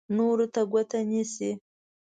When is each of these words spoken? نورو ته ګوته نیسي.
نورو 0.15 0.45
ته 0.53 0.61
ګوته 0.71 0.99
نیسي. 1.09 1.51